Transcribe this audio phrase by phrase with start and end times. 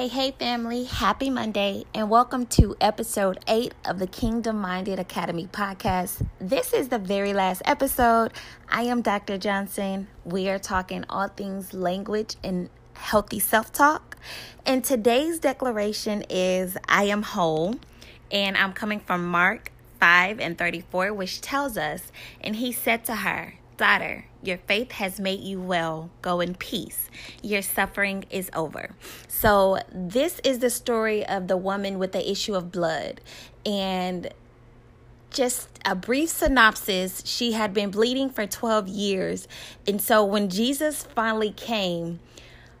[0.00, 0.84] Hey, hey, family.
[0.84, 6.26] Happy Monday, and welcome to episode 8 of the Kingdom Minded Academy podcast.
[6.38, 8.32] This is the very last episode.
[8.70, 9.36] I am Dr.
[9.36, 10.08] Johnson.
[10.24, 14.16] We are talking all things language and healthy self talk.
[14.64, 17.74] And today's declaration is I am whole,
[18.32, 23.16] and I'm coming from Mark 5 and 34, which tells us, and he said to
[23.16, 26.10] her, Daughter, your faith has made you well.
[26.20, 27.08] Go in peace.
[27.42, 28.90] Your suffering is over.
[29.26, 33.22] So, this is the story of the woman with the issue of blood.
[33.64, 34.34] And
[35.30, 39.48] just a brief synopsis she had been bleeding for 12 years.
[39.88, 42.20] And so, when Jesus finally came,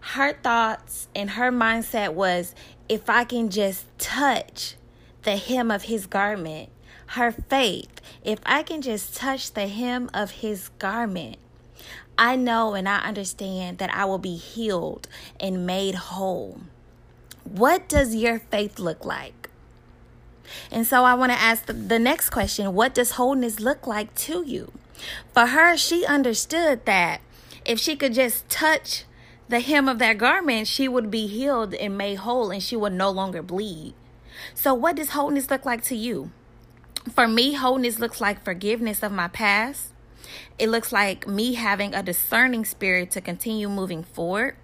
[0.00, 2.54] her thoughts and her mindset was
[2.90, 4.74] if I can just touch
[5.22, 6.68] the hem of his garment,
[7.14, 11.38] her faith, if I can just touch the hem of his garment,
[12.16, 15.08] I know and I understand that I will be healed
[15.40, 16.60] and made whole.
[17.42, 19.50] What does your faith look like?
[20.70, 24.14] And so I want to ask the, the, next question What does wholeness look like
[24.26, 24.72] to you?
[25.32, 27.22] For her, she understood that
[27.64, 29.04] if she could just touch
[29.48, 32.92] the hem of that garment, she would be healed and made whole and she would
[32.92, 33.94] no longer bleed.
[34.54, 36.30] So, what does wholeness look like to you?
[37.08, 39.92] For me, wholeness looks like forgiveness of my past.
[40.58, 44.56] It looks like me having a discerning spirit to continue moving forward.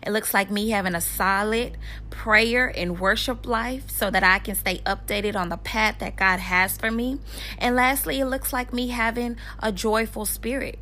[0.00, 1.76] It looks like me having a solid
[2.08, 6.38] prayer and worship life so that I can stay updated on the path that God
[6.38, 7.18] has for me.
[7.58, 10.78] And lastly, it looks like me having a joyful spirit.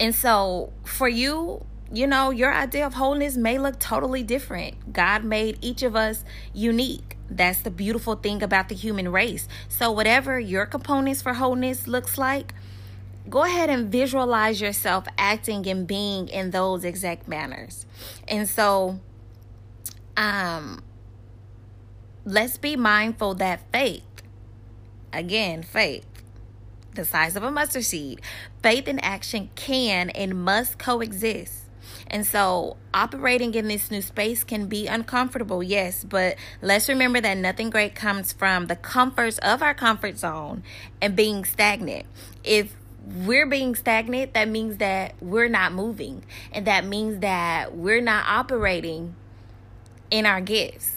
[0.00, 4.92] And so, for you, you know, your idea of wholeness may look totally different.
[4.92, 7.13] God made each of us unique.
[7.30, 9.48] That's the beautiful thing about the human race.
[9.68, 12.54] So, whatever your components for wholeness looks like,
[13.28, 17.86] go ahead and visualize yourself acting and being in those exact manners.
[18.28, 19.00] And so,
[20.16, 20.82] um,
[22.24, 24.02] let's be mindful that faith,
[25.12, 26.06] again, faith,
[26.94, 28.20] the size of a mustard seed,
[28.62, 31.63] faith and action can and must coexist.
[32.06, 37.36] And so, operating in this new space can be uncomfortable, yes, but let's remember that
[37.36, 40.62] nothing great comes from the comforts of our comfort zone
[41.00, 42.06] and being stagnant.
[42.42, 48.00] If we're being stagnant, that means that we're not moving, and that means that we're
[48.00, 49.14] not operating
[50.10, 50.92] in our gifts.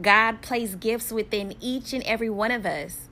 [0.00, 3.08] God placed gifts within each and every one of us,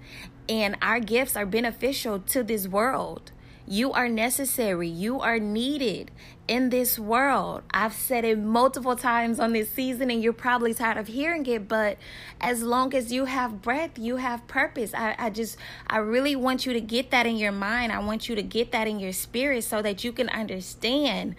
[0.48, 3.32] and our gifts are beneficial to this world.
[3.70, 4.88] You are necessary.
[4.88, 6.10] You are needed
[6.48, 7.64] in this world.
[7.70, 11.68] I've said it multiple times on this season, and you're probably tired of hearing it,
[11.68, 11.98] but
[12.40, 14.94] as long as you have breath, you have purpose.
[14.94, 17.92] I, I just, I really want you to get that in your mind.
[17.92, 21.34] I want you to get that in your spirit so that you can understand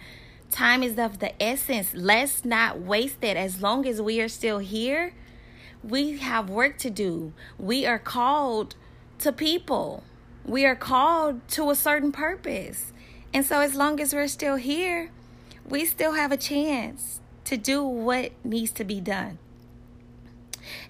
[0.52, 1.90] time is of the essence.
[1.94, 3.36] Let's not waste it.
[3.36, 5.14] As long as we are still here,
[5.82, 7.32] we have work to do.
[7.58, 8.76] We are called
[9.18, 10.04] to people.
[10.50, 12.92] We are called to a certain purpose.
[13.32, 15.12] And so, as long as we're still here,
[15.64, 19.38] we still have a chance to do what needs to be done.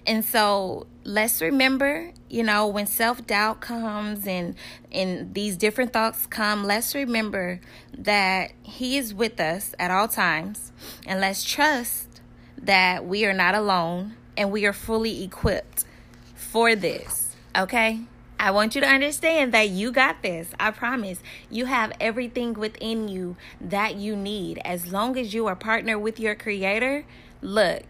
[0.07, 4.55] And so let's remember, you know, when self-doubt comes and
[4.91, 7.61] and these different thoughts come, let's remember
[7.95, 10.71] that he is with us at all times.
[11.05, 12.19] And let's trust
[12.57, 15.85] that we are not alone and we are fully equipped
[16.33, 17.35] for this.
[17.55, 18.01] Okay?
[18.41, 20.49] I want you to understand that you got this.
[20.59, 21.19] I promise.
[21.51, 24.57] You have everything within you that you need.
[24.65, 27.05] As long as you are partnered with your creator,
[27.43, 27.83] look,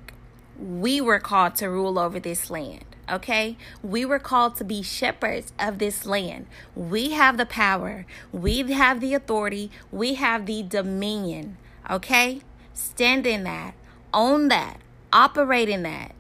[0.59, 2.83] we were called to rule over this land.
[3.09, 6.47] Okay, we were called to be shepherds of this land.
[6.75, 11.55] We have the power, we have the authority, we have the dominion.
[11.89, 12.41] Okay,
[12.73, 13.73] stand in that,
[14.13, 14.81] own that,
[15.13, 16.13] operate in that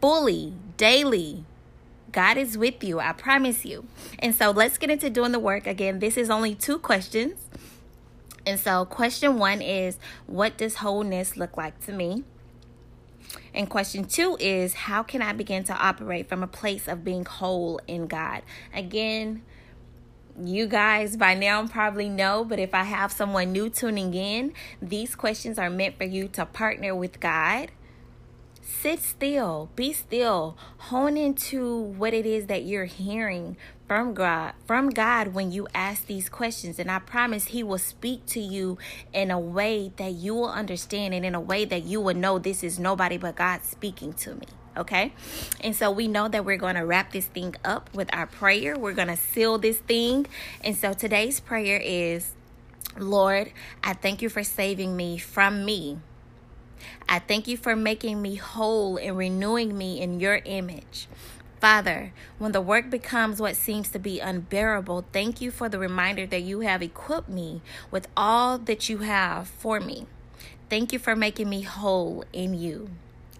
[0.00, 1.44] fully, daily,
[2.12, 3.86] God is with you, I promise you.
[4.18, 5.66] And so let's get into doing the work.
[5.66, 7.40] Again, this is only two questions.
[8.46, 12.24] And so, question one is What does wholeness look like to me?
[13.54, 17.24] And question two is How can I begin to operate from a place of being
[17.24, 18.42] whole in God?
[18.74, 19.42] Again,
[20.42, 25.14] you guys by now probably know, but if I have someone new tuning in, these
[25.14, 27.70] questions are meant for you to partner with God
[28.70, 33.56] sit still, be still, hone into what it is that you're hearing
[33.86, 36.78] from God, from God when you ask these questions.
[36.78, 38.78] And I promise He will speak to you
[39.12, 42.38] in a way that you will understand and in a way that you will know
[42.38, 44.46] this is nobody but God speaking to me.
[44.76, 45.12] Okay.
[45.60, 48.78] And so we know that we're going to wrap this thing up with our prayer.
[48.78, 50.26] We're going to seal this thing.
[50.62, 52.34] And so today's prayer is
[52.96, 53.52] Lord,
[53.82, 55.98] I thank you for saving me from me
[57.08, 61.08] I thank you for making me whole and renewing me in your image.
[61.60, 66.26] Father, when the work becomes what seems to be unbearable, thank you for the reminder
[66.26, 67.60] that you have equipped me
[67.90, 70.06] with all that you have for me.
[70.70, 72.88] Thank you for making me whole in you.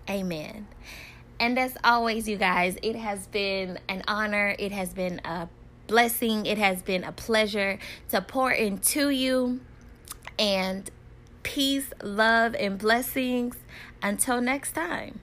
[0.09, 0.67] Amen.
[1.39, 4.55] And as always, you guys, it has been an honor.
[4.59, 5.49] It has been a
[5.87, 6.45] blessing.
[6.45, 7.79] It has been a pleasure
[8.11, 9.61] to pour into you.
[10.39, 10.91] And
[11.43, 13.57] peace, love, and blessings.
[14.03, 15.21] Until next time.